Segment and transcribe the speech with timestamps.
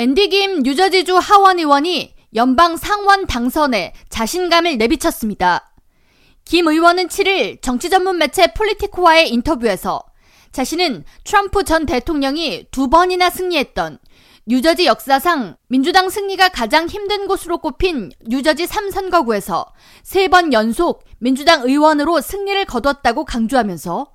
[0.00, 5.72] 앤디 김 뉴저지주 하원 의원이 연방 상원 당선에 자신감을 내비쳤습니다.
[6.44, 10.00] 김 의원은 7일 정치 전문 매체 폴리티코와의 인터뷰에서
[10.52, 13.98] 자신은 트럼프 전 대통령이 두 번이나 승리했던
[14.46, 19.66] 뉴저지 역사상 민주당 승리가 가장 힘든 곳으로 꼽힌 뉴저지 3선거구에서
[20.04, 24.06] 세 번 연속 민주당 의원으로 승리를 거뒀다고 강조하면서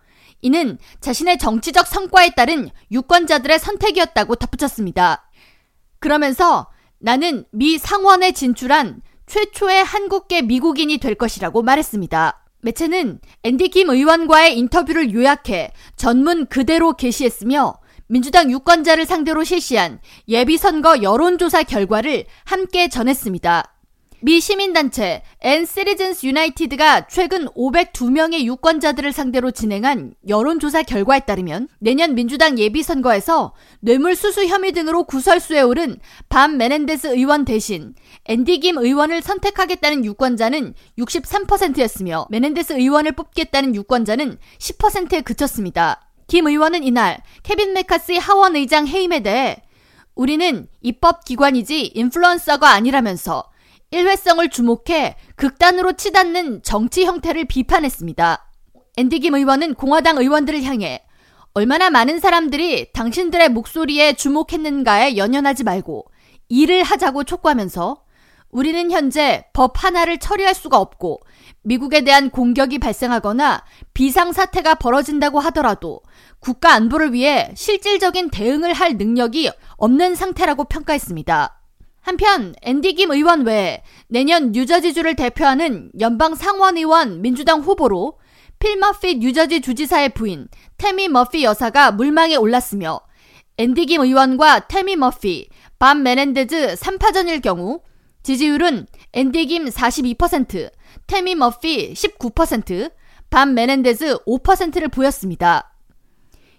[0.43, 5.29] 이는 자신의 정치적 성과에 따른 유권자들의 선택이었다고 덧붙였습니다.
[6.03, 6.67] 그러면서
[6.99, 12.43] 나는 미 상원에 진출한 최초의 한국계 미국인이 될 것이라고 말했습니다.
[12.61, 17.75] 매체는 앤디 김 의원과의 인터뷰를 요약해 전문 그대로 게시했으며
[18.07, 23.63] 민주당 유권자를 상대로 실시한 예비선거 여론조사 결과를 함께 전했습니다.
[24.25, 32.57] 미 시민단체 End Citizens United가 최근 502명의 유권자들을 상대로 진행한 여론조사 결과에 따르면 내년 민주당
[32.57, 35.99] 예비선거에서 뇌물수수 혐의 등으로 구설수에 오른
[36.29, 45.19] 밥 메넨데스 의원 대신 앤디 김 의원을 선택하겠다는 유권자는 63%였으며 메넨데스 의원을 뽑겠다는 유권자는 10%에
[45.19, 46.07] 그쳤습니다.
[46.27, 49.57] 김 의원은 이날 케빈 매카시 하원 의장 해임에 대해
[50.15, 53.51] 우리는 입법기관이지 인플루언서가 아니라면서
[53.93, 58.49] 일회성을 주목해 극단으로 치닫는 정치 형태를 비판했습니다.
[58.97, 61.03] 앤디 김 의원은 공화당 의원들을 향해
[61.53, 66.05] 얼마나 많은 사람들이 당신들의 목소리에 주목했는가에 연연하지 말고
[66.49, 68.01] 일을 하자고 촉구하면서
[68.49, 71.19] 우리는 현재 법 하나를 처리할 수가 없고
[71.61, 73.63] 미국에 대한 공격이 발생하거나
[73.93, 76.01] 비상사태가 벌어진다고 하더라도
[76.39, 81.62] 국가 안보를 위해 실질적인 대응을 할 능력이 없는 상태라고 평가했습니다.
[82.03, 88.19] 한편 앤디 김 의원 외에 내년 뉴저지주를 대표하는 연방 상원의원 민주당 후보로
[88.59, 92.99] 필 머피 뉴저지 주지사의 부인 태미 머피 여사가 물망에 올랐으며
[93.55, 95.47] 앤디 김 의원과 태미 머피,
[95.79, 97.81] 밥 메넨데즈 3파전일 경우
[98.23, 100.71] 지지율은 앤디 김 42%,
[101.07, 102.91] 태미 머피 19%,
[103.29, 105.73] 밥 메넨데즈 5%를 보였습니다.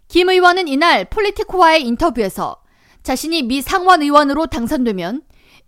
[0.09, 2.57] 김 의원은 이날 폴리티코와의 인터뷰에서
[3.03, 5.23] 자신이 미 상원 의원으로 당선되면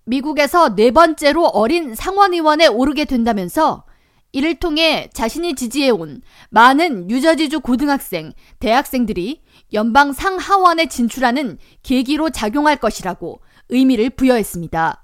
[0.06, 3.84] 미국에서 네 번째로 어린 상원의원에 오르게 된다면서
[4.32, 14.10] 이를 통해 자신이 지지해온 많은 뉴저지주 고등학생, 대학생들이 연방 상하원에 진출하는 계기로 작용할 것이라고 의미를
[14.10, 15.02] 부여했습니다.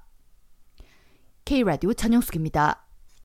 [1.45, 2.87] K라디오 전영숙입니다.